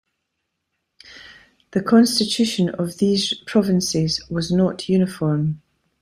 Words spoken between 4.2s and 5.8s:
was not uniform.